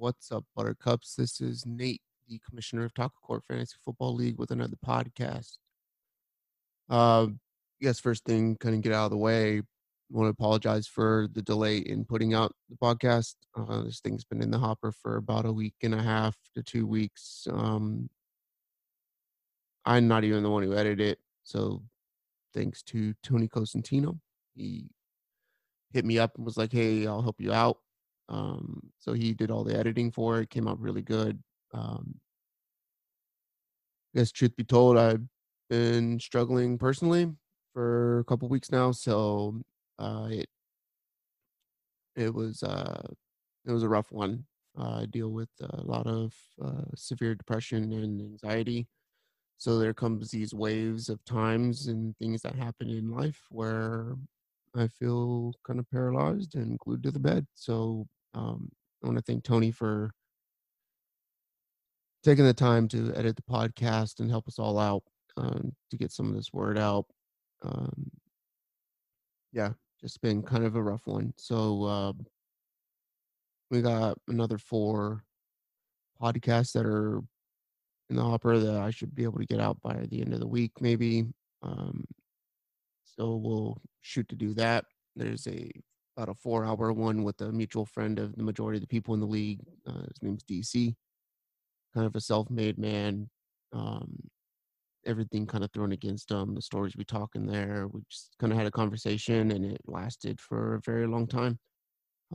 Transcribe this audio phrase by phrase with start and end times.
[0.00, 1.14] What's up, Buttercups?
[1.14, 5.58] This is Nate, the commissioner of Taco Court Fantasy Football League, with another podcast.
[6.88, 7.26] Uh,
[7.80, 9.58] yes, first thing, kind of get out of the way.
[9.58, 9.62] I
[10.08, 13.34] want to apologize for the delay in putting out the podcast.
[13.54, 16.62] Uh, this thing's been in the hopper for about a week and a half to
[16.62, 17.46] two weeks.
[17.52, 18.08] Um,
[19.84, 21.82] I'm not even the one who edited it, so
[22.54, 24.18] thanks to Tony Cosentino,
[24.54, 24.86] he
[25.92, 27.80] hit me up and was like, "Hey, I'll help you out."
[28.30, 30.50] Um, so he did all the editing for it.
[30.50, 31.42] Came out really good.
[31.74, 32.14] Um,
[34.14, 35.22] I guess truth be told, I've
[35.68, 37.32] been struggling personally
[37.72, 38.92] for a couple weeks now.
[38.92, 39.60] So
[39.98, 40.48] uh, it
[42.16, 43.02] it was uh,
[43.66, 44.44] it was a rough one.
[44.78, 48.86] Uh, I deal with a lot of uh, severe depression and anxiety.
[49.58, 54.16] So there comes these waves of times and things that happen in life where
[54.76, 57.46] I feel kind of paralyzed and glued to the bed.
[57.54, 58.70] So um,
[59.02, 60.12] I want to thank Tony for
[62.22, 65.02] taking the time to edit the podcast and help us all out
[65.36, 67.06] um, to get some of this word out.
[67.62, 68.10] Um,
[69.52, 69.70] yeah,
[70.00, 71.32] just been kind of a rough one.
[71.36, 72.12] So uh,
[73.70, 75.24] we got another four
[76.20, 77.20] podcasts that are
[78.10, 80.40] in the hopper that I should be able to get out by the end of
[80.40, 81.26] the week, maybe.
[81.62, 82.04] Um,
[83.04, 84.84] so we'll shoot to do that.
[85.16, 85.70] There's a
[86.20, 89.14] about a four hour one with a mutual friend of the majority of the people
[89.14, 89.60] in the league.
[89.86, 90.94] Uh, his name's DC.
[91.94, 93.28] Kind of a self made man.
[93.72, 94.18] Um,
[95.06, 96.54] everything kind of thrown against him.
[96.54, 97.88] The stories we talk in there.
[97.90, 101.58] We just kind of had a conversation and it lasted for a very long time.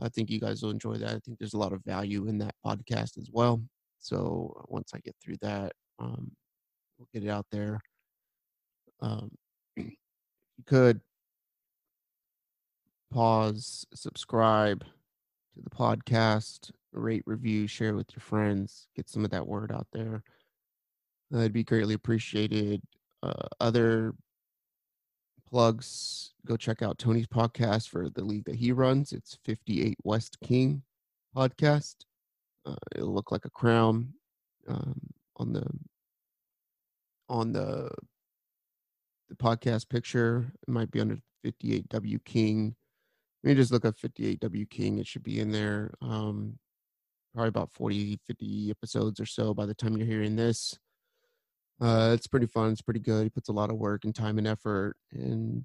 [0.02, 1.14] I think you guys will enjoy that.
[1.14, 3.62] I think there's a lot of value in that podcast as well.
[4.00, 6.32] So uh, once I get through that, um,
[6.98, 7.80] we'll get it out there.
[9.00, 9.30] Um,
[9.76, 9.94] you
[10.66, 11.00] could
[13.10, 19.46] pause, subscribe to the podcast, rate, review, share with your friends, get some of that
[19.46, 20.22] word out there.
[21.30, 22.82] That'd be greatly appreciated.
[23.22, 24.14] Uh, other
[25.48, 29.12] plugs, go check out Tony's podcast for the league that he runs.
[29.12, 30.82] It's 58 West King
[31.34, 31.96] podcast.
[32.64, 34.12] Uh, it'll look like a crown
[34.68, 35.00] um,
[35.36, 35.66] on the
[37.28, 37.90] on the
[39.28, 40.52] the podcast picture.
[40.66, 42.74] It might be under 58 W King
[43.46, 44.98] me just look up 58 W King.
[44.98, 45.94] It should be in there.
[46.02, 46.58] Um,
[47.34, 50.78] probably about 40, 50 episodes or so by the time you're hearing this.
[51.80, 52.72] Uh, it's pretty fun.
[52.72, 53.24] It's pretty good.
[53.24, 54.96] He puts a lot of work and time and effort.
[55.12, 55.64] And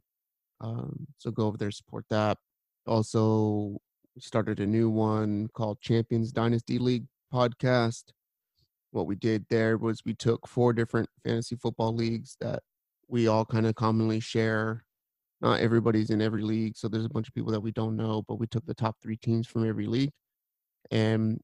[0.60, 2.38] um, so go over there, support that.
[2.86, 3.78] Also,
[4.20, 8.04] started a new one called Champions Dynasty League podcast.
[8.92, 12.62] What we did there was we took four different fantasy football leagues that
[13.08, 14.84] we all kind of commonly share
[15.42, 18.24] not everybody's in every league, so there's a bunch of people that we don't know.
[18.28, 20.12] But we took the top three teams from every league,
[20.92, 21.40] and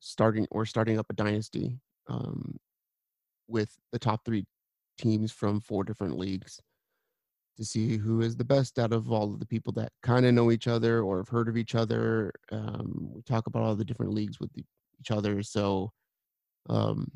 [0.00, 2.56] starting or starting up a dynasty um,
[3.48, 4.44] with the top three
[4.98, 6.60] teams from four different leagues
[7.56, 10.34] to see who is the best out of all of the people that kind of
[10.34, 12.30] know each other or have heard of each other.
[12.52, 15.90] Um, we talk about all the different leagues with each other, so
[16.68, 17.10] um,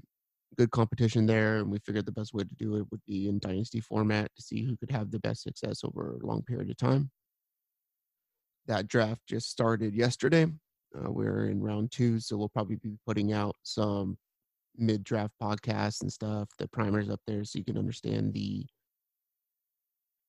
[0.57, 3.39] good competition there, and we figured the best way to do it would be in
[3.39, 6.77] dynasty format to see who could have the best success over a long period of
[6.77, 7.11] time.
[8.67, 10.47] That draft just started yesterday.
[10.95, 14.19] Uh, we're in round two, so we'll probably be putting out some
[14.77, 16.49] mid draft podcasts and stuff.
[16.59, 18.67] The primers up there so you can understand the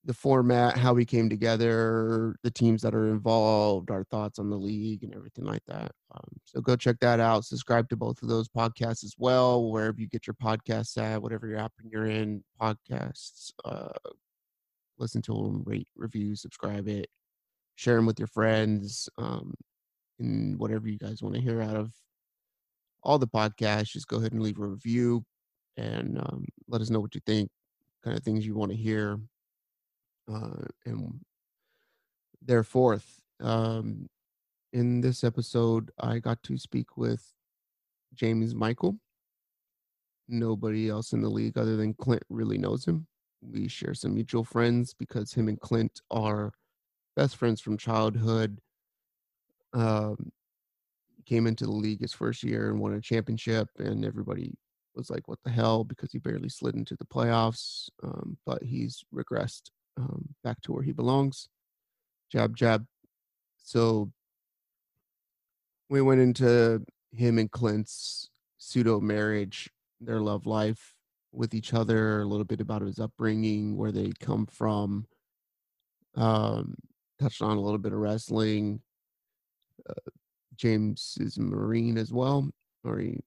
[0.04, 4.58] the format, how we came together, the teams that are involved, our thoughts on the
[4.58, 5.92] league, and everything like that.
[6.14, 7.46] Um, so go check that out.
[7.46, 11.48] Subscribe to both of those podcasts as well, wherever you get your podcasts at, whatever
[11.48, 13.52] your app you're in, podcasts.
[13.64, 13.90] Uh,
[14.98, 17.08] listen to them, rate, review, subscribe it,
[17.76, 19.54] share them with your friends, um,
[20.20, 21.92] and whatever you guys want to hear out of
[23.04, 23.92] all the podcasts.
[23.92, 25.24] Just go ahead and leave a review
[25.78, 27.50] and um, let us know what you think,
[28.04, 29.20] kind of things you want to hear
[30.32, 31.20] uh, and
[32.42, 33.20] their fourth.
[33.40, 34.08] Um,
[34.74, 37.34] in this episode, I got to speak with
[38.14, 38.98] James Michael.
[40.28, 43.08] Nobody else in the league other than Clint really knows him.
[43.42, 46.54] We share some mutual friends because him and Clint are
[47.16, 48.60] best friends from childhood.
[49.74, 50.32] Um,
[51.26, 54.54] came into the league his first year and won a championship, and everybody
[54.96, 57.90] was like, "What the hell?" Because he barely slid into the playoffs.
[58.04, 59.70] Um, but he's regressed
[60.02, 61.48] um, back to where he belongs.
[62.32, 62.86] Jab, jab.
[63.58, 64.12] So
[65.90, 69.70] we went into him and Clint's pseudo marriage,
[70.00, 70.96] their love life
[71.32, 75.06] with each other, a little bit about his upbringing, where they come from.
[76.16, 76.76] Um,
[77.20, 78.82] touched on a little bit of wrestling.
[79.90, 80.12] Uh,
[80.56, 82.50] James is a Marine as well,
[82.84, 83.20] or he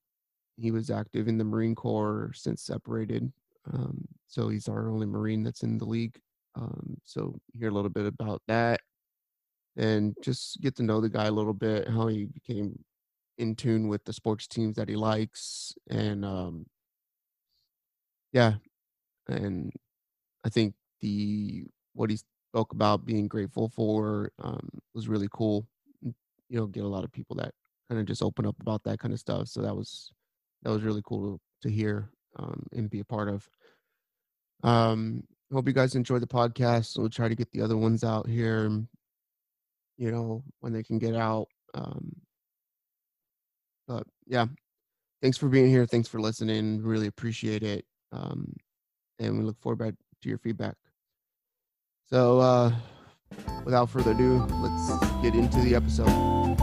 [0.57, 3.33] he was active in the Marine Corps since separated.
[3.73, 6.21] Um, so he's our only Marine that's in the league.
[6.57, 8.81] Um, so hear a little bit about that,
[9.77, 12.79] and just get to know the guy a little bit, how he became
[13.39, 16.67] in tune with the sports teams that he likes, and um,
[18.33, 18.55] yeah,
[19.29, 19.73] and
[20.45, 21.65] I think the
[21.95, 22.19] what he
[22.53, 25.67] spoke about being grateful for um, was really cool.
[26.03, 26.15] You
[26.61, 27.55] know, get a lot of people that
[27.89, 29.49] kind of just open up about that kind of stuff.
[29.49, 30.13] So that was
[30.63, 33.49] that was really cool to, to hear um, and be a part of.
[34.63, 36.99] Um, hope you guys enjoy the podcast.
[36.99, 38.71] We'll try to get the other ones out here.
[39.97, 41.47] You know, when they can get out.
[41.75, 42.15] Um,
[43.87, 44.47] but yeah,
[45.23, 45.87] thanks for being here.
[45.87, 46.83] Thanks for listening.
[46.83, 47.85] Really appreciate it.
[48.13, 48.55] Um,
[49.19, 50.77] and we look forward to your feedback.
[52.11, 52.73] So, uh,
[53.65, 56.55] without further ado, let's get into the episode.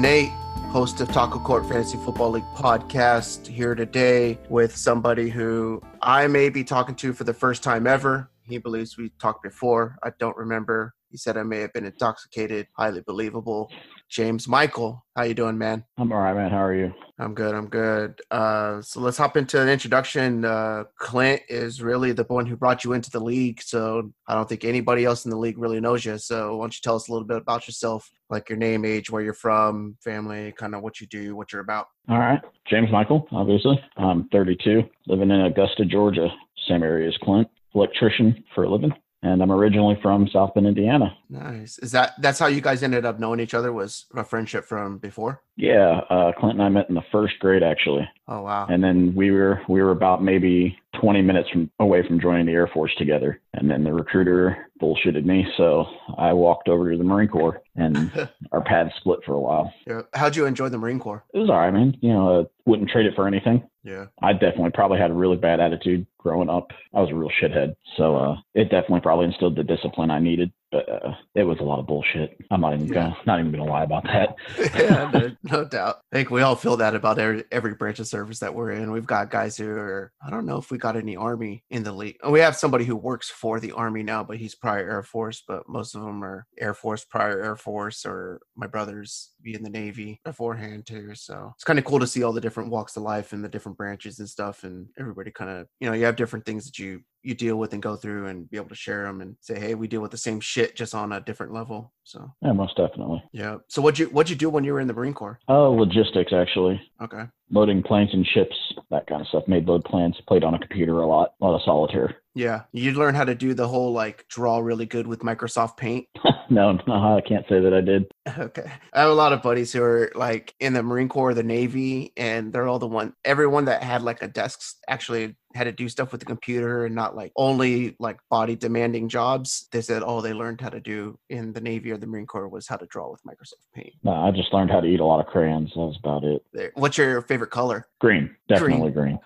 [0.00, 0.30] Nate,
[0.70, 6.48] host of Taco Court Fantasy Football League podcast, here today with somebody who I may
[6.48, 8.30] be talking to for the first time ever.
[8.42, 9.98] He believes we talked before.
[10.02, 10.94] I don't remember.
[11.10, 12.66] He said I may have been intoxicated.
[12.78, 13.70] Highly believable.
[14.10, 15.84] James Michael, how you doing, man?
[15.96, 16.50] I'm all right, man.
[16.50, 16.92] How are you?
[17.20, 17.54] I'm good.
[17.54, 18.20] I'm good.
[18.30, 20.44] Uh, so let's hop into an introduction.
[20.44, 23.62] Uh, Clint is really the one who brought you into the league.
[23.62, 26.18] So I don't think anybody else in the league really knows you.
[26.18, 29.10] So why don't you tell us a little bit about yourself, like your name, age,
[29.10, 31.86] where you're from, family, kind of what you do, what you're about.
[32.08, 32.40] All right.
[32.68, 33.80] James Michael, obviously.
[33.96, 36.28] I'm 32, living in Augusta, Georgia,
[36.68, 37.48] same area as Clint.
[37.74, 38.92] Electrician for a living
[39.22, 41.16] and I'm originally from South Bend, Indiana.
[41.30, 41.78] Nice.
[41.78, 43.72] Is that that's how you guys ended up knowing each other?
[43.72, 45.42] Was a friendship from before?
[45.56, 48.08] Yeah, uh, Clint and I met in the first grade actually.
[48.26, 48.66] Oh wow!
[48.68, 52.52] And then we were we were about maybe 20 minutes from away from joining the
[52.52, 53.40] Air Force together.
[53.54, 55.84] And then the recruiter bullshitted me, so
[56.18, 58.10] I walked over to the Marine Corps, and
[58.52, 59.72] our paths split for a while.
[59.86, 60.02] Yeah.
[60.14, 61.24] How'd you enjoy the Marine Corps?
[61.32, 61.96] It was all right, man.
[62.00, 63.62] You know, I wouldn't trade it for anything.
[63.84, 64.06] Yeah.
[64.20, 66.68] I definitely probably had a really bad attitude growing up.
[66.94, 70.52] I was a real shithead, so uh, it definitely probably instilled the discipline I needed
[70.70, 72.36] but uh, it was a lot of bullshit.
[72.50, 74.36] I'm not even gonna not even gonna lie about that.
[74.58, 75.98] yeah, no, no, doubt.
[76.12, 78.92] I think we all feel that about every every branch of service that we're in.
[78.92, 81.92] We've got guys who are I don't know if we got any army in the
[81.92, 82.16] league.
[82.28, 85.42] We have somebody who works for the army now, but he's prior Air Force.
[85.46, 89.62] But most of them are Air Force, prior Air Force, or my brothers be in
[89.62, 91.14] the Navy beforehand too.
[91.14, 93.48] So it's kind of cool to see all the different walks of life and the
[93.48, 96.78] different branches and stuff, and everybody kind of you know you have different things that
[96.78, 99.58] you you deal with and go through and be able to share them and say,
[99.58, 101.92] hey, we deal with the same shit just on a different level.
[102.10, 103.22] So yeah, most definitely.
[103.32, 103.58] Yeah.
[103.68, 105.38] So what'd you what'd you do when you were in the Marine Corps?
[105.46, 106.80] Oh, logistics actually.
[107.00, 107.22] Okay.
[107.52, 108.56] Loading planes and ships,
[108.90, 109.44] that kind of stuff.
[109.46, 110.16] Made load plans.
[110.26, 111.34] Played on a computer a lot.
[111.40, 112.16] A lot of solitaire.
[112.34, 112.62] Yeah.
[112.72, 116.06] You learn how to do the whole like draw really good with Microsoft Paint.
[116.50, 118.06] no, no, I can't say that I did.
[118.38, 118.70] Okay.
[118.92, 122.12] I have a lot of buddies who are like in the Marine Corps, the Navy,
[122.16, 125.88] and they're all the one everyone that had like a desk actually had to do
[125.88, 129.66] stuff with the computer and not like only like body demanding jobs.
[129.72, 132.48] They said all they learned how to do in the Navy or the Marine Corps
[132.48, 133.94] was how to draw with Microsoft Paint.
[134.02, 135.70] No, I just learned how to eat a lot of crayons.
[135.74, 136.72] That was about it.
[136.74, 137.86] What's your favorite color?
[138.00, 138.34] Green.
[138.48, 138.92] Definitely green.
[138.92, 139.18] green.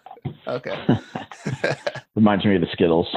[0.46, 0.76] Okay.
[2.14, 3.08] Reminds me of the Skittles.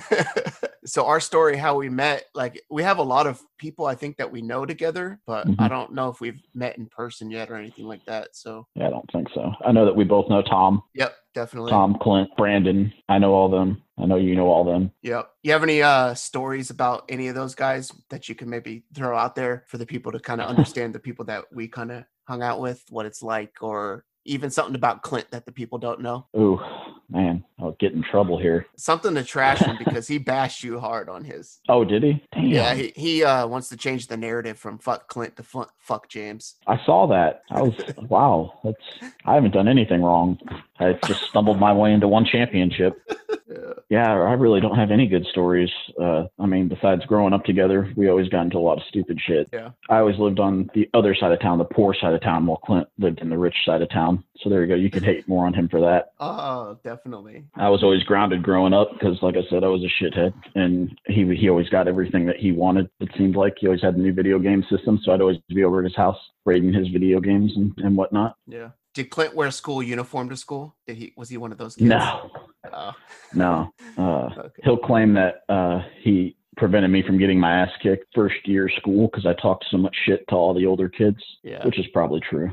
[0.84, 4.16] so our story, how we met, like we have a lot of people I think
[4.16, 5.60] that we know together, but mm-hmm.
[5.60, 8.28] I don't know if we've met in person yet or anything like that.
[8.32, 9.52] So yeah, I don't think so.
[9.64, 10.82] I know that we both know Tom.
[10.94, 11.70] Yep, definitely.
[11.70, 12.92] Tom, Clint, Brandon.
[13.08, 13.82] I know all them.
[13.98, 14.90] I know you know all them.
[15.02, 15.30] Yep.
[15.42, 19.16] You have any uh stories about any of those guys that you can maybe throw
[19.16, 22.04] out there for the people to kind of understand the people that we kind of
[22.26, 26.00] hung out with, what it's like, or even something about Clint that the people don't
[26.00, 26.26] know?
[26.36, 26.60] Ooh,
[27.08, 28.66] man, I'll get in trouble here.
[28.76, 31.60] Something to trash him because he bashed you hard on his.
[31.68, 32.22] Oh, did he?
[32.32, 32.44] Damn.
[32.44, 36.08] Yeah, he, he uh, wants to change the narrative from fuck Clint to fuck, fuck
[36.08, 36.56] James.
[36.66, 37.42] I saw that.
[37.50, 37.74] I was
[38.08, 38.58] wow.
[38.64, 40.38] That's I haven't done anything wrong.
[40.82, 42.94] I just stumbled my way into one championship.
[43.08, 43.72] Yeah.
[43.90, 45.68] Yeah, I really don't have any good stories.
[46.00, 49.20] Uh, I mean, besides growing up together, we always got into a lot of stupid
[49.20, 49.50] shit.
[49.52, 49.70] Yeah.
[49.90, 52.56] I always lived on the other side of town, the poor side of town, while
[52.56, 54.24] Clint lived in the rich side of town.
[54.38, 54.74] So there you go.
[54.74, 56.12] You could hate more on him for that.
[56.20, 57.44] Oh, definitely.
[57.54, 60.98] I was always grounded growing up because, like I said, I was a shithead, and
[61.06, 62.88] he he always got everything that he wanted.
[63.00, 65.64] It seemed like he always had the new video game system, so I'd always be
[65.64, 68.36] over at his house raiding his video games and, and whatnot.
[68.46, 68.70] Yeah.
[68.94, 70.74] Did Clint wear a school uniform to school?
[70.86, 71.88] Did he was he one of those kids?
[71.88, 72.30] No,
[72.72, 72.92] Oh.
[73.34, 73.72] no.
[73.98, 74.62] Uh, Okay.
[74.64, 78.72] he'll claim that uh, he prevented me from getting my ass kicked first year of
[78.74, 81.64] school because I talked so much shit to all the older kids, Yeah.
[81.64, 82.52] which is probably true.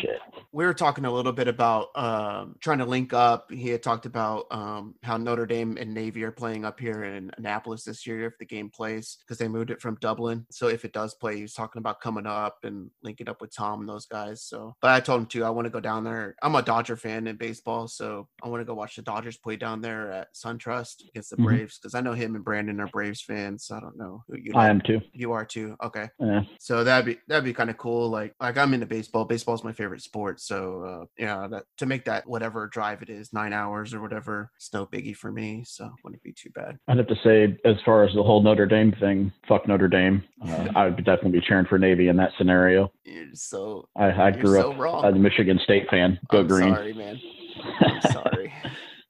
[0.00, 0.18] Shit.
[0.52, 3.50] we were talking a little bit about um, trying to link up.
[3.52, 7.30] He had talked about um, how Notre Dame and Navy are playing up here in
[7.36, 10.46] Annapolis this year if the game plays because they moved it from Dublin.
[10.50, 13.54] So if it does play, he was talking about coming up and linking up with
[13.54, 14.42] Tom and those guys.
[14.42, 16.34] So, but I told him too, I want to go down there.
[16.42, 19.56] I'm a Dodger fan in baseball, so I want to go watch the Dodgers play
[19.56, 21.44] down there at SunTrust against the Mhm.
[21.44, 23.35] Braves because I know him and Brandon are Braves fans.
[23.58, 24.52] So I don't know who you.
[24.54, 25.00] I am too.
[25.12, 25.76] You are too.
[25.82, 26.08] Okay.
[26.18, 26.42] Yeah.
[26.58, 28.08] So that'd be that'd be kind of cool.
[28.08, 29.24] Like like I'm into baseball.
[29.24, 30.40] Baseball's my favorite sport.
[30.40, 34.50] So uh, yeah, that to make that whatever drive it is, nine hours or whatever,
[34.56, 35.64] it's no biggie for me.
[35.66, 36.78] So wouldn't be too bad.
[36.88, 40.22] I'd have to say, as far as the whole Notre Dame thing, fuck Notre Dame.
[40.46, 42.92] Uh, I would definitely be cheering for Navy in that scenario.
[43.04, 45.04] You're so I, I grew so up wrong.
[45.04, 46.20] as a Michigan State fan.
[46.30, 46.74] Go I'm green.
[46.74, 47.20] sorry, man.
[47.80, 48.52] I'm sorry.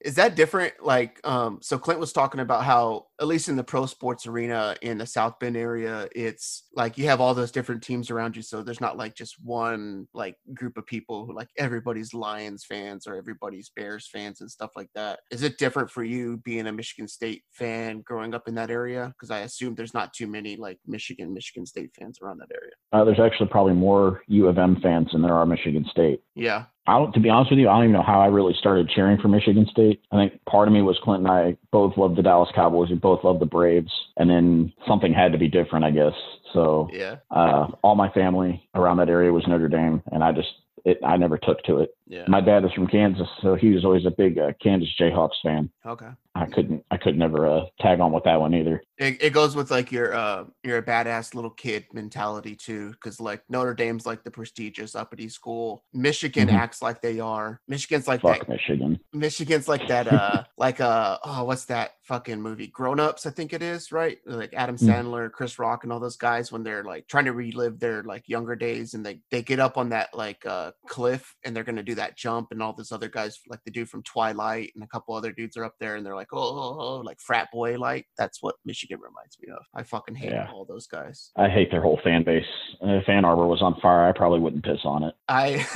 [0.04, 0.74] Is that different?
[0.82, 4.76] Like, um, so Clint was talking about how, at least in the pro sports arena
[4.82, 8.42] in the South Bend area, it's like you have all those different teams around you.
[8.42, 13.06] So there's not like just one like group of people who like everybody's Lions fans
[13.06, 15.20] or everybody's Bears fans and stuff like that.
[15.30, 19.14] Is it different for you being a Michigan State fan growing up in that area?
[19.16, 22.74] Because I assume there's not too many like Michigan, Michigan State fans around that area.
[22.92, 26.20] Uh, there's actually probably more U of M fans than there are Michigan State.
[26.34, 26.66] Yeah.
[26.86, 28.88] I don't, to be honest with you, I don't even know how I really started
[28.88, 30.00] cheering for Michigan State.
[30.12, 32.90] I think part of me was Clint and I both loved the Dallas Cowboys.
[32.90, 36.14] We both loved the Braves, and then something had to be different, I guess.
[36.52, 37.16] So Yeah.
[37.30, 40.48] uh, all my family around that area was Notre Dame, and I just
[40.86, 41.90] it I never took to it.
[42.06, 42.24] Yeah.
[42.28, 45.68] My dad is from Kansas, so he was always a big uh, Kansas Jayhawks fan.
[45.84, 46.08] Okay.
[46.36, 48.82] I couldn't I could never uh, tag on with that one either.
[48.98, 53.20] It, it goes with like your uh you're a badass little kid mentality too because
[53.20, 56.52] like notre dame's like the prestigious uppity school michigan Mhm.
[56.54, 58.98] acts like they are michigan's like Fuck that Michigan.
[59.12, 63.52] michigan's like that uh like uh oh what's that fucking movie grown ups i think
[63.52, 64.88] it is right like adam Mm.
[64.88, 68.28] sandler chris rock and all those guys when they're like trying to relive their like
[68.28, 71.82] younger days and they they get up on that like uh cliff and they're gonna
[71.82, 74.86] do that jump and all those other guys like the dude from twilight and a
[74.86, 77.76] couple other dudes are up there and they're like oh, oh, oh like frat boy
[77.78, 80.48] like that's what michigan reminds me of i fucking hate Yeah.
[80.52, 82.44] all those guys I hate their whole fan base.
[82.80, 85.14] If Ann Arbor was on fire, I probably wouldn't piss on it.
[85.28, 85.66] I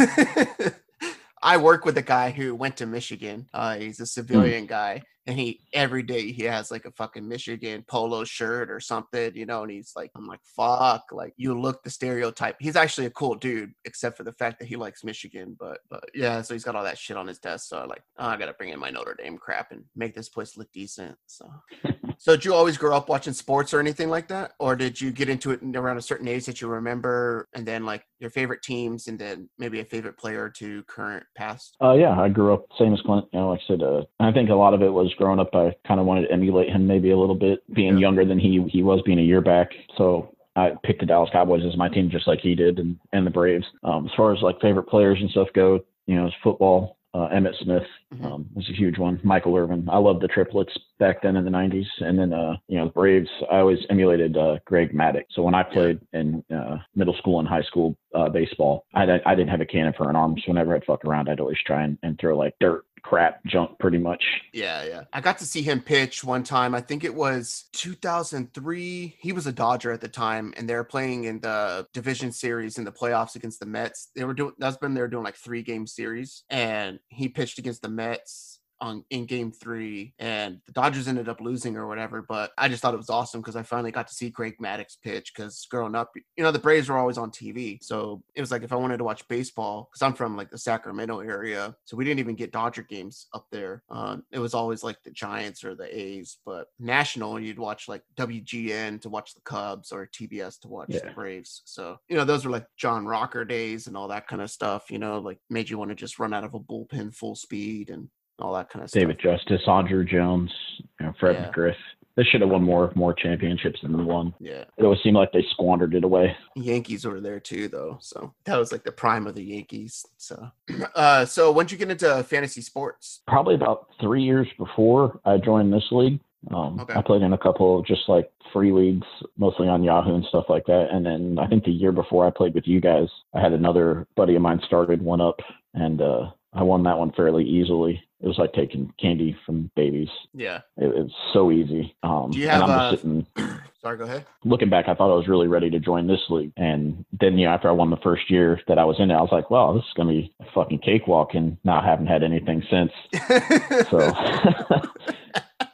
[1.42, 3.47] I work with a guy who went to Michigan.
[3.54, 7.85] Uh, he's a civilian guy, and he every day he has like a fucking Michigan
[7.87, 9.63] polo shirt or something, you know.
[9.63, 12.57] And he's like, I'm like, fuck, like you look the stereotype.
[12.59, 15.57] He's actually a cool dude, except for the fact that he likes Michigan.
[15.59, 17.69] But but yeah, so he's got all that shit on his desk.
[17.69, 20.29] So I like, oh, I gotta bring in my Notre Dame crap and make this
[20.29, 21.17] place look decent.
[21.27, 21.49] So.
[22.23, 25.11] So did you always grow up watching sports or anything like that, or did you
[25.11, 28.61] get into it around a certain age that you remember, and then like your favorite
[28.62, 31.79] teams, and then maybe a favorite player to current past?
[31.83, 33.25] Uh, yeah, I grew up same as Clint.
[33.33, 35.55] You know, like I said, uh, I think a lot of it was growing up.
[35.55, 38.00] I kind of wanted to emulate him maybe a little bit, being Yeah.
[38.00, 39.71] younger than he he was, being a year back.
[39.97, 43.27] So I picked the Dallas Cowboys as my team, just like he did, and and
[43.27, 43.65] the Braves.
[43.83, 46.99] Um, as far as like favorite players and stuff go, you know, it's football.
[47.12, 47.83] Uh, Emmitt Smith
[48.14, 48.25] Mhm.
[48.25, 49.19] um, was a huge one.
[49.25, 49.88] Michael Irvin.
[49.90, 52.93] I loved the triplets back then in the '90s, and then uh, you know the
[52.93, 53.29] Braves.
[53.50, 55.25] I always emulated uh, Greg Maddux.
[55.31, 59.35] So when I played in uh, middle school and high school uh, baseball, I, I
[59.35, 60.37] didn't have a cannon for an arm.
[60.38, 63.78] So whenever I'd fuck around, I'd always try and, and throw like dirt, crap, junk,
[63.78, 64.23] pretty much.
[64.52, 65.02] Yeah, yeah.
[65.12, 66.75] I got to see him pitch one time.
[66.75, 69.16] I think it was 2003.
[69.19, 72.78] He was a Dodger at the time, and they were playing in the division series
[72.78, 74.09] in the playoffs against the Mets.
[74.14, 77.59] They were doing that's when they were doing like three game series, and he pitched
[77.59, 82.23] against the Mets on in game three and the Dodgers ended up losing or whatever.
[82.23, 84.97] But I just thought it was awesome because I finally got to see Greg Maddux
[85.03, 87.83] pitch because growing up, you know, the Braves were always on TV.
[87.83, 90.59] So it was like if I wanted to watch baseball, because I'm from like the
[90.59, 93.83] Sacramento area, so we didn't even get Dodger games up there.
[93.91, 98.03] Um, it was always like the Giants or the A's, but national, you'd watch like
[98.17, 101.63] WGN to watch the Cubs or TBS to watch the Braves.
[101.65, 104.91] So, you know, those were like John Rocker days and all that kind of stuff,
[104.91, 107.91] you know, like made you want to just run out of a bullpen full speed
[107.91, 108.09] and
[108.40, 109.38] all that kind of David stuff.
[109.38, 110.50] Justice, Andruw Jones,
[110.99, 111.50] you know, Fred Yeah.
[111.50, 111.75] McGriff.
[112.16, 114.35] They should have won more more championships than one.
[114.40, 114.64] Yeah.
[114.76, 116.37] It always seemed like they squandered it away.
[116.56, 117.99] Yankees were there too, though.
[118.00, 120.04] So that was like the prime of the Yankees.
[120.18, 120.50] So,
[120.94, 123.23] uh, so when did you get into fantasy sports?
[123.26, 126.20] Probably about three years before I joined this league.
[126.52, 126.94] Um, Okay.
[126.94, 129.06] I played in a couple of just like free leagues,
[129.38, 130.88] mostly on Yahoo and stuff like that.
[130.90, 134.06] And then I think the year before I played with you guys, I had another
[134.16, 135.38] buddy of mine started one up,
[135.75, 138.02] and uh, I won that one fairly easily.
[138.21, 140.09] It was like taking candy from babies.
[140.35, 140.61] Yeah.
[140.76, 141.97] It, it was so easy.
[142.02, 143.26] Um, Do you and I'm uh, just sitting
[143.83, 144.26] Sorry, go ahead.
[144.45, 146.52] looking back, I thought I was really ready to join this league.
[146.59, 149.14] And then, you know, after I won the first year that I was in it,
[149.14, 151.30] I was like, wow, this is going to be a fucking cakewalk.
[151.33, 152.92] And now I haven't had anything since.
[153.90, 153.99] So,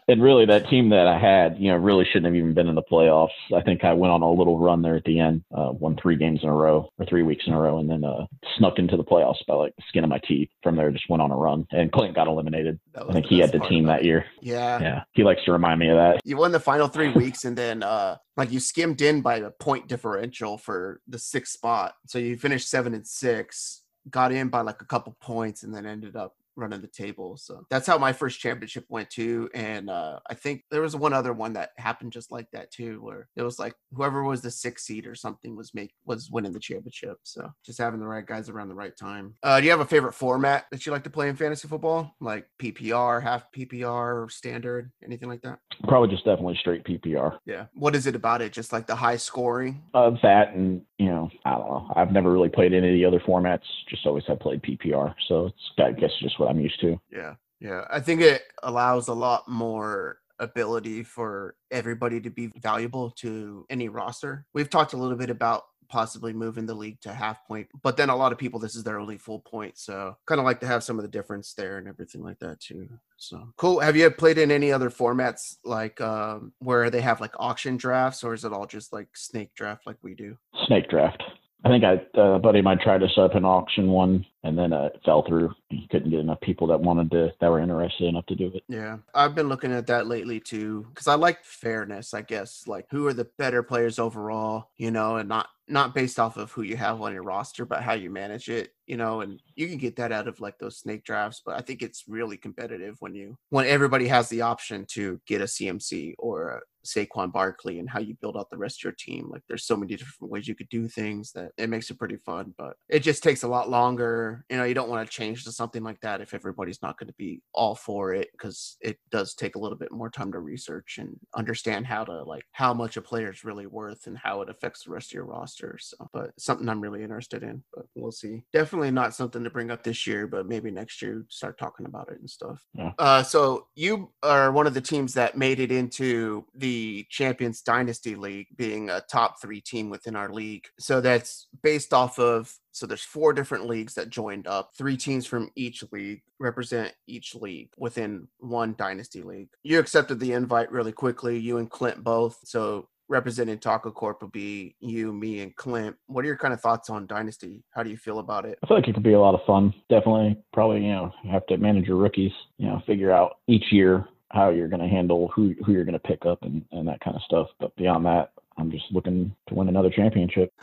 [0.09, 2.75] and really, that team that I had, you know, really shouldn't have even been in
[2.75, 3.29] the playoffs.
[3.55, 6.17] I think I went on a little run there at the end, uh, won three
[6.17, 8.97] games in a row or three weeks in a row, and then uh, snuck into
[8.97, 10.49] the playoffs by like the skin of my teeth.
[10.63, 11.67] From there, just went on a run.
[11.73, 12.79] And Clint got eliminated.
[12.95, 14.27] That I think he had the team that year.
[14.41, 14.81] Yeah.
[14.81, 15.03] Yeah.
[15.13, 16.21] He likes to remind me of that.
[16.25, 19.51] You won the final three weeks, and then uh, like you skimmed in by a
[19.51, 21.95] point differential for the sixth spot.
[22.07, 25.85] So you finished seven and six, got in by like a couple points, and then
[25.85, 27.37] ended up running the table.
[27.37, 29.49] So that's how my first championship went too.
[29.55, 33.01] And uh, I think there was one other one that happened just like that too,
[33.03, 36.53] where it was like whoever was the sixth seed or something was make was winning
[36.53, 37.19] the championship.
[37.23, 39.35] So just having the right guys around the right time.
[39.43, 42.15] Uh, do you have a favorite format that you like to play in fantasy football,
[42.21, 45.59] like PPR, half PPR, standard, anything like that?
[45.89, 47.39] Probably just definitely straight PPR.
[47.45, 47.67] Yeah.
[47.75, 48.53] What is it about it?
[48.53, 49.83] Just like the high scoring?
[49.95, 51.93] Uh, that and you know, I don't know.
[51.95, 53.65] I've never really played any of the other formats.
[53.89, 57.01] Just always have played PPR, so it's I guess just what I'm used to.
[57.11, 57.35] Yeah.
[57.61, 57.85] Yeah.
[57.91, 63.89] I think it allows a lot more ability for everybody to be valuable to any
[63.89, 64.45] roster.
[64.53, 68.11] We've talked a little bit about possibly moving the league to half point, but then
[68.11, 69.79] a lot of people this is their only full point.
[69.79, 72.61] So kind of like to have some of the difference there and everything like that
[72.61, 72.89] too.
[73.17, 73.81] So cool.
[73.81, 78.25] Have you played in any other formats like um where they have like auction drafts
[78.25, 80.37] or is it all just like snake draft like we do?
[80.67, 81.23] Snake draft.
[81.65, 84.25] I think I uh, a buddy of mine tried to set up an auction one,
[84.47, 85.53] and then uh, it fell through.
[85.69, 88.63] He couldn't get enough people that wanted to that were interested enough to do it.
[88.69, 92.15] Yeah, I've been looking at that lately too because I like fairness.
[92.15, 96.21] I guess like who are the better players overall, you know, and not not based
[96.21, 99.21] off of who you have on your roster, but how you manage it, you know.
[99.21, 102.05] And you can get that out of like those snake drafts, but I think it's
[102.07, 106.61] really competitive when you when everybody has the option to get a CMC or a
[106.87, 109.29] Saquon Barkley and how you build out the rest of your team.
[109.31, 112.17] Like there's so many different ways you could do things that it makes it pretty
[112.17, 114.36] fun, but it just takes a lot longer.
[114.51, 117.09] You know, you don't want to change to something like that if everybody's not going
[117.09, 120.39] to be all for it because it does take a little bit more time to
[120.41, 124.41] research and understand how to like how much a player is really worth and how
[124.43, 125.79] it affects the rest of your roster.
[125.81, 128.43] So, but something I'm really interested in, but we'll see.
[128.53, 132.11] Definitely not something to bring up this year, but maybe next year start talking about
[132.11, 132.63] it and stuff.
[132.75, 132.93] Yeah.
[132.99, 138.15] Uh, so you are one of the teams that made it into the Champions Dynasty
[138.15, 140.65] League, being a top three team within our league.
[140.79, 142.53] So that's based off of.
[142.77, 144.73] So there's four different leagues that joined up.
[144.77, 149.49] Three teams from each league represent each league within one dynasty league.
[149.63, 151.39] You accepted the invite really quickly.
[151.39, 152.39] You and Clint both.
[152.45, 155.97] So representing Taco Corp will be you, me, and Clint.
[156.07, 157.65] What are your kind of thoughts on Dynasty?
[157.71, 158.59] How do you feel about it?
[158.63, 159.73] I feel like it could be a lot of fun.
[159.89, 162.33] Definitely, probably you know have to manage your rookies.
[162.59, 165.95] You know, figure out each year how you're going to handle who who you're going
[165.95, 167.49] to pick up and and that kind of stuff.
[167.59, 170.53] But beyond that, I'm just looking to win another championship.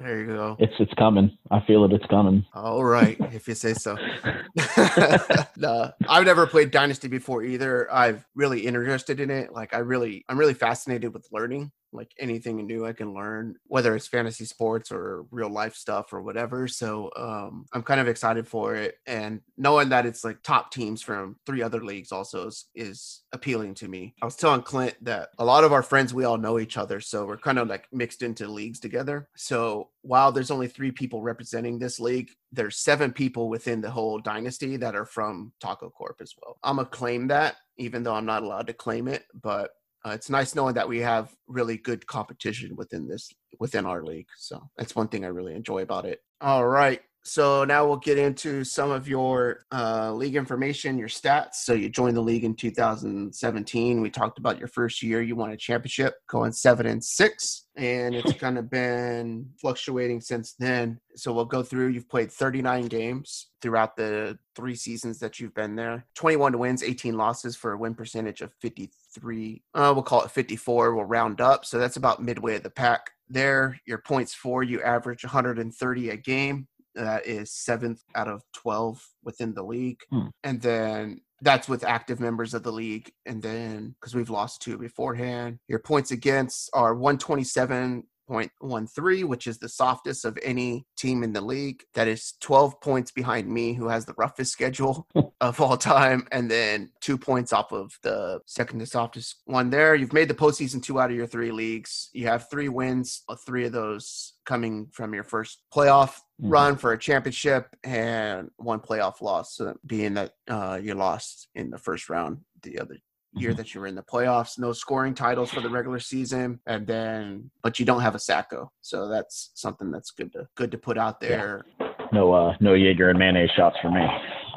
[0.00, 0.56] There you go.
[0.58, 1.36] It's it's coming.
[1.50, 1.92] I feel it.
[1.92, 2.46] It's coming.
[2.54, 3.96] All right, if you say so.
[5.58, 7.92] no, I've never played Dynasty before either.
[7.92, 9.52] I've really interested in it.
[9.52, 11.70] Like I really, I'm really fascinated with learning.
[11.92, 16.22] Like anything new I can learn, whether it's fantasy sports or real life stuff or
[16.22, 16.68] whatever.
[16.68, 21.02] So um, I'm kind of excited for it, and knowing that it's like top teams
[21.02, 24.14] from three other leagues also is, is appealing to me.
[24.22, 27.00] I was telling Clint that a lot of our friends we all know each other,
[27.00, 29.28] so we're kind of like mixed into leagues together.
[29.36, 34.18] So while there's only three people representing this league, there's seven people within the whole
[34.18, 36.56] dynasty that are from Taco Corp as well.
[36.62, 39.70] I'm gonna claim that, even though I'm not allowed to claim it, but
[40.04, 44.28] uh, it's nice knowing that we have really good competition within this within our league.
[44.36, 46.20] So that's one thing I really enjoy about it.
[46.40, 47.02] All right.
[47.22, 51.56] So now we'll get into some of your uh, league information, your stats.
[51.56, 54.00] So you joined the league in 2017.
[54.00, 55.20] We talked about your first year.
[55.20, 60.54] You won a championship, going seven and six, and it's kind of been fluctuating since
[60.54, 60.98] then.
[61.14, 61.88] So we'll go through.
[61.88, 66.06] You've played 39 games throughout the three seasons that you've been there.
[66.14, 69.62] 21 wins, 18 losses for a win percentage of 53.
[69.74, 70.94] Uh, we'll call it 54.
[70.94, 71.66] We'll round up.
[71.66, 73.10] So that's about midway of the pack.
[73.28, 79.04] There, your points for you average 130 a game that is seventh out of 12
[79.24, 80.00] within the league.
[80.10, 80.28] Hmm.
[80.44, 83.10] And then That's with active members of the league.
[83.24, 89.58] And then because we've lost two beforehand, your points against are 127 0.13, which is
[89.58, 91.82] the softest of any team in the league.
[91.94, 95.06] That is 12 points behind me, who has the roughest schedule
[95.40, 99.94] of all time, and then two points off of the second to softest one there.
[99.94, 102.10] You've made the postseason two out of your three leagues.
[102.12, 106.50] You have three wins, uh, three of those coming from your first playoff mm-hmm.
[106.50, 111.70] run for a championship, and one playoff loss, uh, being that uh, you lost in
[111.70, 112.96] the first round the other
[113.34, 113.58] year mm-hmm.
[113.58, 114.58] that you were in the playoffs.
[114.58, 118.68] No scoring titles for the regular season, and then but you don't have a Sacko,
[118.80, 121.64] so that's something that's good to good to put out there.
[121.80, 121.86] Yeah.
[122.12, 124.04] No, uh, no Jaeger and mayonnaise shots for me.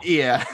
[0.01, 0.43] Yeah,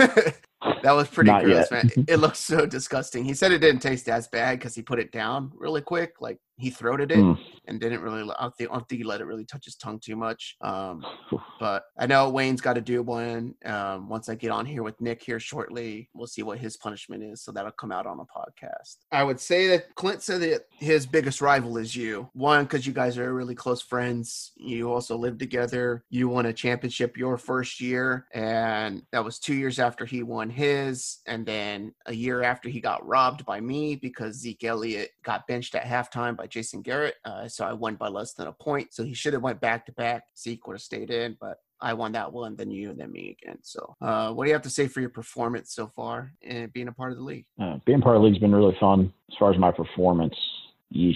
[0.84, 1.96] that was pretty Not gross, yet.
[1.96, 2.06] man.
[2.08, 3.24] It looks so disgusting.
[3.24, 6.40] He said it didn't taste as bad because he put it down really quick, like
[6.58, 7.38] he throated it mm.
[7.70, 8.22] And didn't really.
[8.38, 10.58] I don't, think, I don't think he let it really touch his tongue too much.
[10.62, 11.06] Um,
[11.60, 13.54] but I know Wayne's got to do one.
[13.66, 17.24] Um, once I get on here with Nick here shortly, we'll see what his punishment
[17.24, 17.42] is.
[17.42, 18.98] So that'll come out on a podcast.
[19.12, 22.30] I would say that Clint said that his biggest rival is you.
[22.34, 24.54] One, because you guys are really close friends.
[24.56, 26.04] You also live together.
[26.10, 30.50] You won a championship your first year, and that was two years after he won
[30.50, 35.48] his, and then a year after he got robbed by me because Zeke Elliott got
[35.48, 37.16] benched at halftime by Jason Garrett.
[37.26, 38.94] Uh, so I won by less than a point.
[38.94, 40.24] So he should have went back to back.
[40.38, 41.49] Zeke would have stayed in, but
[41.82, 43.58] I won that one, then you, and then me again.
[43.62, 46.88] So, uh, what do you have to say for your performance so far and being
[46.88, 47.46] a part of the league?
[47.62, 49.14] Uh, being part of the league's been really fun.
[49.32, 50.36] As far as my performance,
[50.94, 51.16] yeesh.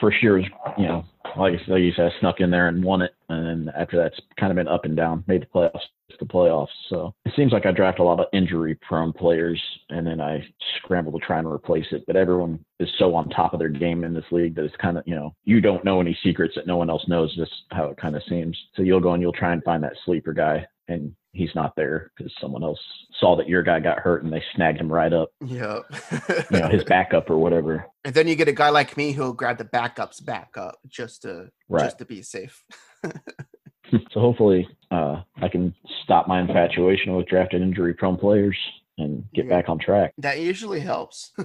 [0.00, 0.44] First year was,
[0.76, 1.04] you know,
[1.36, 3.14] like, like you said, I snuck in there and won it.
[3.28, 5.24] And then after that, it's kind of been up and down.
[5.26, 5.80] Made the playoffs,
[6.18, 6.68] the playoffs.
[6.88, 10.44] So it seems like I draft a lot of injury prone players and then I
[10.84, 12.04] scramble to try and replace it.
[12.06, 14.98] But everyone is so on top of their game in this league that it's kind
[14.98, 17.34] of, you know, you don't know any secrets that no one else knows.
[17.36, 18.56] Just how it kind of seems.
[18.74, 22.12] So you'll go and you'll try and find that sleeper guy and he's not there
[22.16, 22.78] because someone else
[23.18, 25.30] saw that your guy got hurt and they snagged him right up.
[25.44, 25.80] Yeah.
[26.50, 27.86] you know, his backup or whatever.
[28.04, 31.50] And then you get a guy like me who'll grab the backup's backup just to
[31.68, 31.84] right.
[31.84, 32.62] just to be safe.
[33.04, 38.56] so hopefully uh, I can stop my infatuation with drafted injury prone players
[38.98, 39.50] and get yeah.
[39.50, 40.12] back on track.
[40.18, 41.32] That usually helps.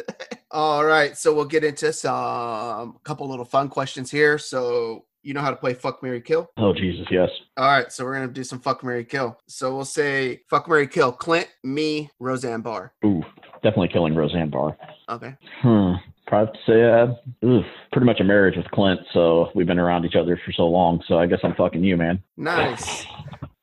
[0.50, 4.38] All right, so we'll get into some couple little fun questions here.
[4.38, 6.50] So you know how to play fuck Mary Kill?
[6.56, 7.30] Oh Jesus, yes.
[7.56, 9.38] All right, so we're gonna do some fuck Mary Kill.
[9.46, 11.12] So we'll say fuck Mary Kill.
[11.12, 12.92] Clint, me, Roseanne Barr.
[13.04, 13.22] Ooh,
[13.62, 14.76] definitely killing Roseanne Barr.
[15.08, 15.34] Okay.
[15.60, 15.92] Hmm.
[16.26, 20.16] Probably say uh, oof, pretty much a marriage with Clint, so we've been around each
[20.16, 21.02] other for so long.
[21.06, 22.22] So I guess I'm fucking you, man.
[22.36, 23.06] Nice.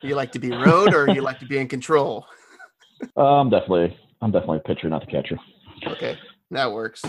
[0.02, 2.26] you like to be rode, or you like to be in control?
[3.18, 5.38] I'm definitely I'm definitely a pitcher, not the catcher.
[5.88, 6.18] Okay,
[6.52, 7.04] that works.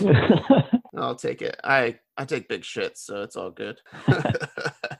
[0.97, 1.59] I'll take it.
[1.63, 3.79] I I take big shit, so it's all good.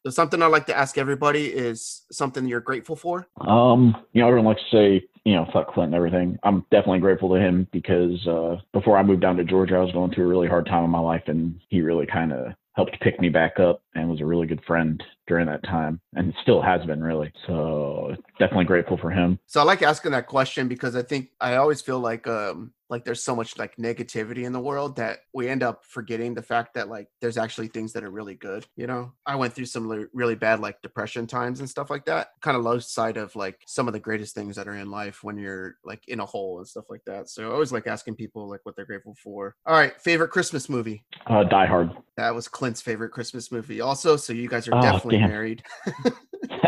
[0.06, 3.28] so something I like to ask everybody is something you're grateful for.
[3.42, 6.38] Um, you know, everyone likes to say, you know, fuck Clint and everything.
[6.44, 9.92] I'm definitely grateful to him because uh, before I moved down to Georgia, I was
[9.92, 13.00] going through a really hard time in my life, and he really kind of helped
[13.02, 16.62] pick me back up and was a really good friend during that time and still
[16.62, 17.32] has been really.
[17.48, 19.40] So definitely grateful for him.
[19.48, 23.06] So i like asking that question because i think i always feel like um like
[23.06, 26.74] there's so much like negativity in the world that we end up forgetting the fact
[26.74, 29.14] that like there's actually things that are really good you know?
[29.26, 32.64] I went through some really bad like depression times and stuff like that kind of
[32.64, 35.76] lost sight of like some of the greatest things that are in life when you're
[35.86, 37.30] like in a hole and stuff like that.
[37.30, 39.56] So i always like asking people like what they're grateful for.
[39.66, 41.06] All right favorite christmas movie?
[41.28, 41.92] Uh die hard.
[42.18, 45.30] That was clint's favorite christmas movie also so you guys are oh, definitely damn.
[45.30, 45.64] married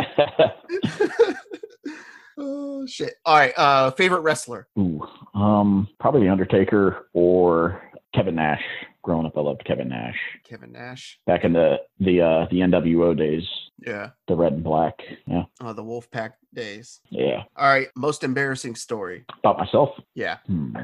[2.38, 3.15] oh shit!
[3.26, 4.67] All right, uh, favorite wrestler?
[4.78, 7.82] Ooh, um, probably the Undertaker or
[8.13, 8.62] Kevin Nash.
[9.02, 10.15] Growing up, I loved Kevin Nash.
[10.47, 11.19] Kevin Nash.
[11.26, 13.43] Back in the the uh, the NWO days.
[13.80, 14.12] Yeah.
[14.28, 14.93] The red and black.
[15.28, 15.43] Yeah.
[15.60, 17.02] Oh, the Wolfpack days.
[17.10, 17.43] Yeah.
[17.58, 17.88] All right.
[17.97, 19.26] Most embarrassing story.
[19.39, 19.89] About myself.
[20.15, 20.38] Yeah.
[20.45, 20.76] Hmm.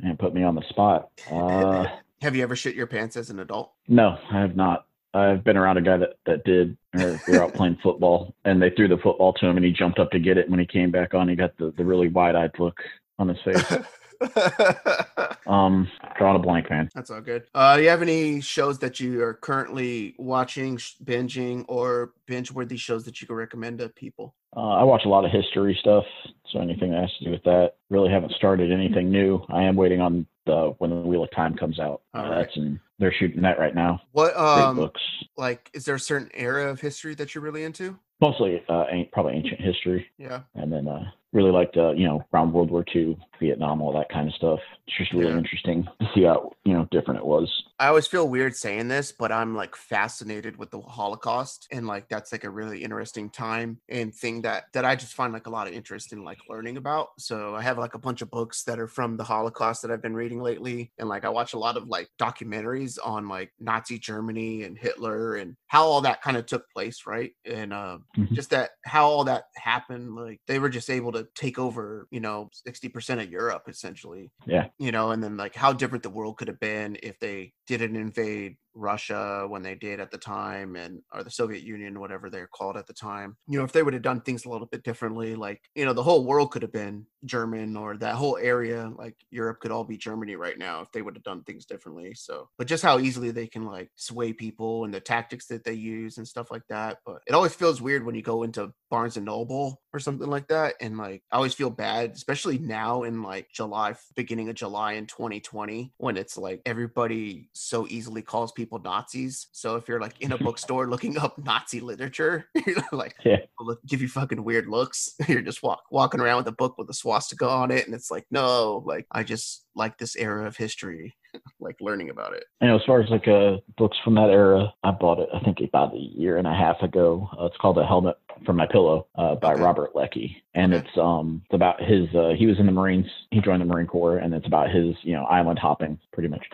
[0.00, 1.10] And put me on the spot.
[1.32, 1.86] Uh,
[2.20, 3.72] have you ever shit your pants as an adult?
[3.88, 4.86] No, I have not.
[5.14, 6.76] I've been around a guy that, that did.
[6.92, 10.00] We were out playing football, and they threw the football to him, and he jumped
[10.00, 10.42] up to get it.
[10.42, 12.78] And when he came back on, he got the, the really wide eyed look
[13.18, 13.78] on his face.
[15.46, 16.88] um, drawing a blank, man.
[16.94, 17.44] That's all good.
[17.54, 23.04] Uh, do you have any shows that you are currently watching, binging, or binge-worthy shows
[23.04, 24.34] that you can recommend to people?
[24.56, 26.04] Uh, I watch a lot of history stuff,
[26.50, 27.72] so anything that has to do with that.
[27.90, 29.44] Really haven't started anything new.
[29.48, 32.02] I am waiting on the when the Wheel of Time comes out.
[32.12, 34.00] Uh, that's in, they're shooting that right now.
[34.12, 35.00] What um books?
[35.36, 37.98] Like, is there a certain era of history that you're really into?
[38.20, 40.06] Mostly, uh, probably ancient history.
[40.18, 40.42] Yeah.
[40.54, 44.08] And then uh, really liked, uh, you know, around World War II, Vietnam, all that
[44.08, 44.60] kind of stuff.
[44.86, 45.38] It's just really yeah.
[45.38, 49.10] interesting to see how, you know, different it was I always feel weird saying this,
[49.10, 53.80] but I'm like fascinated with the Holocaust and like that's like a really interesting time
[53.88, 56.76] and thing that that I just find like a lot of interest in like learning
[56.76, 57.08] about.
[57.18, 60.02] So I have like a bunch of books that are from the Holocaust that I've
[60.02, 63.98] been reading lately and like I watch a lot of like documentaries on like Nazi
[63.98, 67.32] Germany and Hitler and how all that kind of took place, right?
[67.44, 68.36] And uh, Mhm.
[68.36, 72.20] just that how all that happened like they were just able to take over, you
[72.20, 74.68] know, 60% of Europe essentially Yeah.
[74.78, 77.96] you know, and then like how different the world could have been if they didn't
[77.96, 82.46] invade Russia when they did at the time and or the Soviet Union, whatever they're
[82.46, 83.36] called at the time.
[83.48, 85.92] You know, if they would have done things a little bit differently, like, you know,
[85.92, 89.84] the whole world could have been German or that whole area, like Europe could all
[89.84, 92.14] be Germany right now if they would have done things differently.
[92.14, 95.72] So, but just how easily they can like sway people and the tactics that they
[95.72, 96.98] use and stuff like that.
[97.06, 100.48] But it always feels weird when you go into Barnes and Noble or something like
[100.48, 100.74] that.
[100.80, 105.06] And like, I always feel bad, especially now in like July, beginning of July in
[105.06, 109.46] 2020, when it's like everybody so easily calls people Nazis.
[109.52, 113.38] So if you're like in a bookstore looking up Nazi literature, you're like, Yeah.
[113.60, 115.14] look, give you fucking weird looks.
[115.28, 117.86] You're just walk, walking around with a book with a swastika on it.
[117.86, 121.14] And it's like, no, like, I just like this era of history,
[121.60, 122.44] like learning about it.
[122.60, 125.28] You know, as far as like uh, books from that era, I bought it.
[125.34, 127.28] I think about a year and a half ago.
[127.38, 129.62] Uh, it's called "A Helmet for My Pillow" uh, by Okay.
[129.62, 130.86] Robert Leckie, and Okay.
[130.86, 132.06] it's um it's about his.
[132.14, 133.06] Uh, he was in the Marines.
[133.32, 136.44] He joined the Marine Corps, and it's about his you know island hopping, pretty much.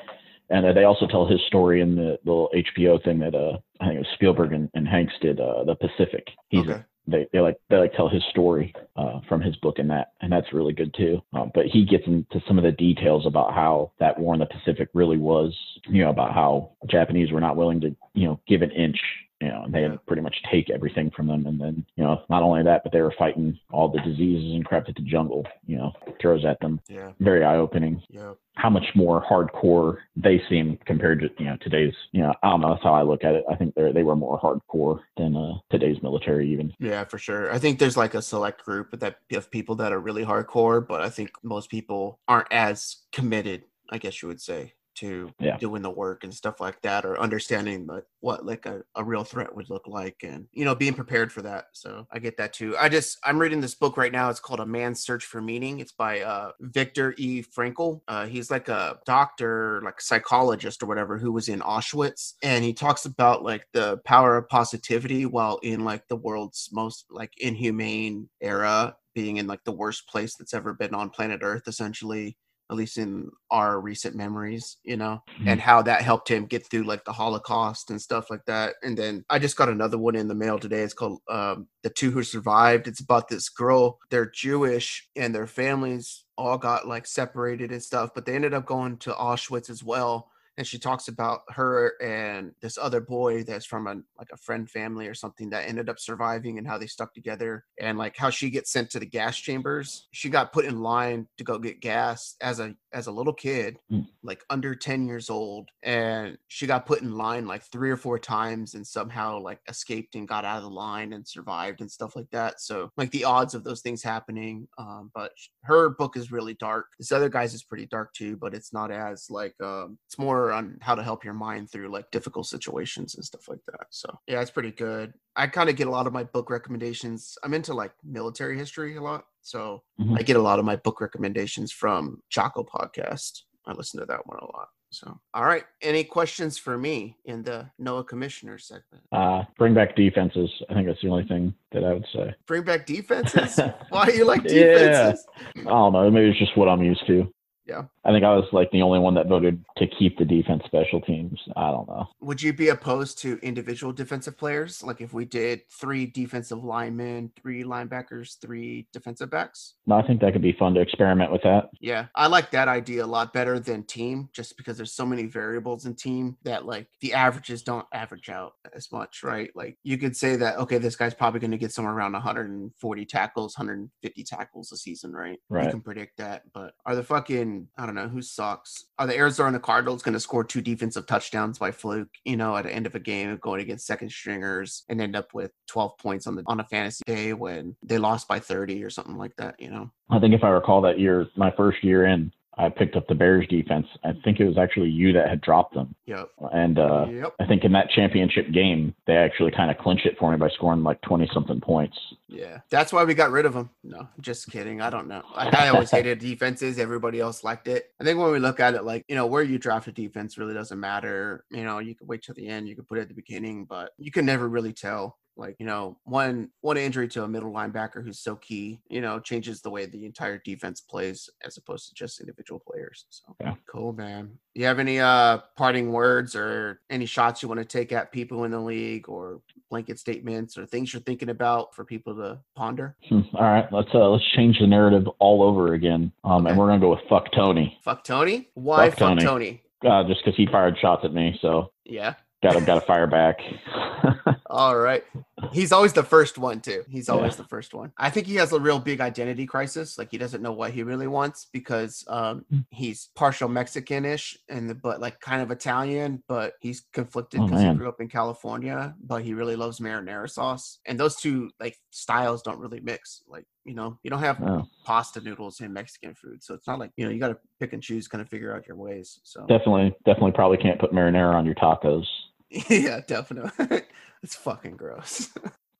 [0.50, 3.86] And uh, they also tell his story in the little HBO thing that uh I
[3.86, 6.26] think it was Spielberg and, and Hanks did, uh, the Pacific.
[6.48, 6.82] He's okay.
[7.06, 10.30] they, they like they like tell his story uh, from his book in that, and
[10.30, 11.20] that's really good too.
[11.32, 14.46] Um, but he gets into some of the details about how that war in the
[14.46, 15.56] Pacific really was,
[15.88, 18.98] you know, about how Japanese were not willing to, you know, give an inch,
[19.40, 22.22] you know, and they had pretty much take everything from them, and then, you know,
[22.28, 25.46] not only that, but they were fighting all the diseases and crap that the jungle,
[25.66, 26.80] you know, throws at them.
[26.88, 27.12] Yeah.
[27.20, 28.34] Very eye opening Yeah.
[28.56, 32.60] how much more hardcore they seem compared to you know today's you know I don't
[32.60, 33.44] know that's how I look at it.
[33.50, 36.74] I think they they were more hardcore than uh, today's military even.
[36.78, 37.50] Yeah, for sure.
[37.52, 41.00] I think there's like a select group that of people that are really hardcore, but
[41.00, 45.56] I think most people aren't as committed, I guess you would say, to Yeah.
[45.56, 49.24] doing the work and stuff like that or understanding like what like a, a real
[49.24, 51.66] threat would look like and you know being prepared for that.
[51.72, 52.76] So I get that too.
[52.78, 54.28] I just I'm reading this book right now.
[54.30, 55.80] It's called A Man's Search for Meaning.
[55.80, 57.42] It's by uh Viktor E.
[57.42, 58.00] Frankl.
[58.08, 62.72] Uh he's like a doctor, like psychologist or whatever who was in Auschwitz and he
[62.72, 68.28] talks about like the power of positivity while in like the world's most like inhumane
[68.40, 72.36] era being in like the worst place that's ever been on planet earth essentially
[72.70, 76.84] at least in our recent memories you know and how that helped him get through
[76.84, 78.74] like the holocaust and stuff like that.
[78.82, 80.82] And then i just got another one in the mail today.
[80.82, 82.88] It's called um, the two who survived.
[82.88, 83.98] It's about this girl.
[84.10, 88.64] They're jewish and their families all got like separated and stuff but they ended up
[88.64, 90.29] going to auschwitz as well
[90.60, 94.68] and she talks about her and this other boy that's from a like a friend
[94.70, 98.28] family or something that ended up surviving and how they stuck together and like how
[98.28, 100.06] she gets sent to the gas chambers.
[100.12, 103.78] She got put in line to go get gas as a as a little kid
[103.90, 104.06] Mm.
[104.22, 108.18] like under 10 years old and she got put in line like three or four
[108.18, 112.14] times and somehow like escaped and got out of the line and survived and stuff
[112.16, 112.60] like that.
[112.60, 116.86] So like the odds of those things happening um but her book is really dark.
[116.98, 120.49] This other guy's is pretty dark too but it's not as like um it's more
[120.52, 124.08] on how to help your mind through like difficult situations and stuff like that so
[124.26, 127.54] yeah it's pretty good i kind of get a lot of my book recommendations i'm
[127.54, 130.18] into like military history a lot so Mhm.
[130.18, 134.26] i get a lot of my book recommendations from Jocko podcast i listen to that
[134.26, 139.04] one a lot so all right any questions for me in the noah commissioner segment
[139.12, 140.50] Uh, bring back defenses.
[140.68, 142.34] I think that's the only thing that I would say.
[142.46, 143.60] bring back defenses
[143.90, 144.52] why do you like Yeah.
[144.52, 146.10] defenses I don't know.
[146.10, 147.32] Maybe it's just what I'm used to.
[147.70, 147.84] Yeah.
[148.04, 151.00] I think I was like the only one that voted to keep the defense special
[151.00, 151.38] teams.
[151.56, 152.08] I don't know.
[152.20, 154.82] Would you be opposed to individual defensive players?
[154.82, 159.74] Like if we did three defensive linemen, three linebackers, three defensive backs?
[159.86, 161.70] No, I think that could be fun to experiment with that.
[161.80, 165.26] Yeah, I like that idea a lot better than team, just because there's so many
[165.26, 169.50] variables in team that like the averages don't average out as much, right?
[169.54, 173.06] Like you could say that, okay, this guy's probably going to get somewhere around 140
[173.06, 175.38] tackles, 150 tackles a season, right?
[175.50, 176.42] You can predict that.
[176.52, 178.86] But are the fucking, I don't know, who sucks?
[178.98, 182.64] Are the Arizona Cardinals going to score two defensive touchdowns by fluke, you know, at
[182.64, 186.26] the end of a game going against second stringers and end up with 12 points
[186.26, 189.54] on the on a fantasy day when they lost by 30 or something like that,
[189.58, 189.90] you know?
[190.10, 193.14] I think if I recall that year, my first year in, I picked up the
[193.14, 193.86] Bears defense.
[194.04, 195.94] I think it was actually you that had dropped them.
[196.06, 196.30] Yep.
[196.52, 197.34] And uh, Yep.
[197.40, 200.48] I think in that championship game, they actually kind of clinched it for me by
[200.50, 201.96] scoring like 20 something points.
[202.28, 203.70] Yeah, that's why we got rid of them.
[203.82, 204.80] No, just kidding.
[204.80, 205.22] I don't know.
[205.34, 206.78] Like, I always hated defenses.
[206.78, 207.90] Everybody else liked it.
[208.00, 210.38] I think when we look at it, like you know, where you draft a defense
[210.38, 211.44] really doesn't matter.
[211.50, 212.68] You know, you can wait till the end.
[212.68, 215.18] You can put it at the beginning, but you can never really tell.
[215.36, 219.18] Like you know, one one injury to a middle linebacker who's so key, you know,
[219.20, 223.06] changes the way the entire defense plays as opposed to just individual players.
[223.10, 223.54] So Yeah.
[223.66, 224.38] cool, man.
[224.54, 228.44] You have any uh parting words or any shots you want to take at people
[228.44, 229.40] in the league or
[229.70, 232.96] blanket statements or things you're thinking about for people to ponder?
[233.08, 236.12] Hmm, All right, let's uh, let's change the narrative all over again.
[236.24, 236.50] Um, Okay.
[236.50, 238.48] and we're gonna go with fuck Tony, Fuck Tony?
[238.54, 239.24] Why Fuck fuck Tony.
[239.24, 239.62] Tony?
[239.86, 241.38] uh, just because he fired shots at me.
[241.40, 242.14] So Yeah.
[242.42, 243.38] Got to got to fire back.
[244.46, 245.04] All right.
[245.52, 246.82] He's always the first one too.
[246.88, 247.42] He's always Yeah.
[247.42, 247.92] the first one.
[247.98, 249.96] I think he has a real big identity crisis.
[249.98, 252.64] Like he doesn't know what he really wants because um, Mm.
[252.70, 257.62] he's partial Mexican-ish and the, but like kind of Italian, but he's conflicted Oh, because
[257.62, 260.78] he grew up in California, but he really loves marinara sauce.
[260.86, 263.22] And those two like styles don't really mix.
[263.28, 266.42] Like, you know, you don't have Oh, pasta noodles in Mexican food.
[266.42, 268.54] So it's not like, you know, you got to pick and choose, kind of figure
[268.54, 269.20] out your ways.
[269.22, 272.04] So definitely, definitely, probably can't put marinara on your tacos.
[272.68, 273.82] yeah, definitely.
[274.22, 275.30] it's fucking gross.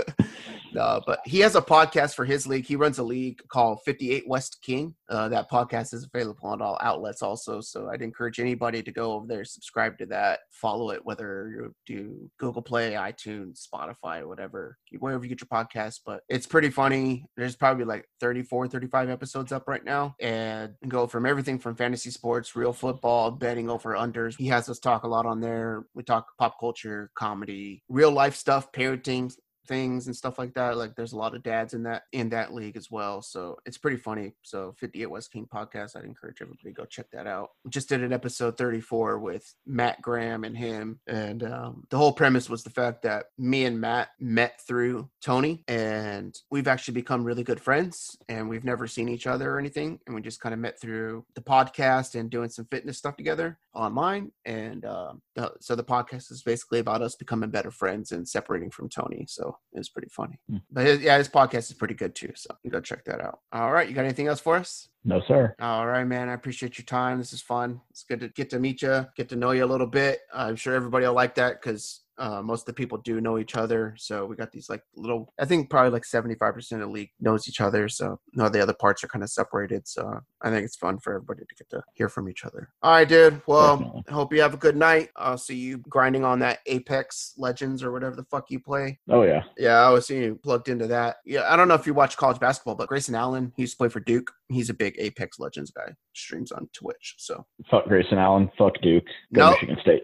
[0.76, 2.66] no, but he has a podcast for his league.
[2.66, 4.94] He runs a league called 58 West King.
[5.08, 7.62] Uh, that podcast is available on all outlets also.
[7.62, 11.74] So I'd encourage anybody to go over there, subscribe to that, follow it, whether you
[11.86, 16.00] do Google Play, iTunes, Spotify, whatever, wherever you get your podcast.
[16.04, 17.24] But it's pretty funny.
[17.38, 22.10] There's probably like 34, 35 episodes up right now and go from everything from fantasy
[22.10, 24.36] sports, real football, betting over unders.
[24.36, 25.86] He has us talk a lot on there.
[25.94, 29.32] We talk pop culture, comedy, real life stuff, parenting
[29.66, 30.76] things and stuff like that.
[30.76, 33.22] Like there's a lot of dads in that in that league as well.
[33.22, 34.34] So it's pretty funny.
[34.42, 37.50] So 58 West King podcast, I'd encourage everybody go check that out.
[37.68, 41.00] Just did an episode 34 with Matt Graham and him.
[41.06, 45.64] And um, the whole premise was the fact that me and Matt met through Tony
[45.68, 49.98] and we've actually become really good friends and we've never seen each other or anything.
[50.06, 53.58] And we just kind of met through the podcast and doing some fitness stuff together
[53.74, 54.32] online.
[54.44, 58.70] And um, the, so the podcast is basically about us becoming better friends and separating
[58.70, 59.26] from Tony.
[59.28, 60.38] So it was pretty funny.
[60.48, 60.58] Hmm.
[60.70, 62.32] But his, yeah, his podcast is pretty good too.
[62.34, 63.40] So you go check that out.
[63.52, 63.88] All right.
[63.88, 64.88] You got anything else for us?
[65.04, 65.54] no, sir.
[65.60, 66.28] All right, man.
[66.28, 67.18] I appreciate your time.
[67.18, 67.80] This is fun.
[67.90, 70.20] It's good to get to meet you, get to know you a little bit.
[70.34, 73.56] I'm sure everybody will like that because uh, most of the people do know each
[73.56, 73.94] other.
[73.98, 77.48] So we got these like little, I think probably like 75% of the league knows
[77.48, 77.88] each other.
[77.88, 79.86] So no, the other parts are kind of separated.
[79.86, 82.70] So I think it's fun for everybody to get to hear from each other.
[82.82, 83.42] All right, dude.
[83.46, 84.02] Well, Definitely.
[84.10, 85.10] Hope you have a good night.
[85.16, 88.98] I'll see you grinding on that Apex Legends or whatever the fuck you play.
[89.10, 89.42] Oh yeah.
[89.58, 91.16] Yeah, I was seeing you plugged into that.
[91.24, 93.78] Yeah, I don't know if you watch college basketball, but Grayson Allen, he used to
[93.78, 94.30] play for Duke.
[94.48, 95.92] He's a big Apex Legends guy.
[96.14, 97.14] Streams on Twitch.
[97.18, 98.50] So Fuck Grayson Allen.
[98.56, 99.04] Fuck Duke.
[99.34, 99.54] Go Nope.
[99.54, 100.02] Michigan State.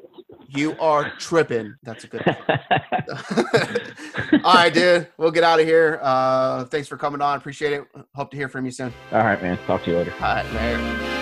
[0.49, 1.75] You are tripping.
[1.83, 2.23] That's a good
[4.45, 5.09] All right, dude.
[5.17, 5.99] We'll get out of here.
[6.03, 7.39] Uh, thanks for coming on.
[7.39, 7.85] Appreciate it.
[8.15, 8.93] Hope to hear from you soon.
[9.13, 9.59] All right, man.
[9.67, 10.13] Talk to you later.
[10.15, 11.22] All right, later.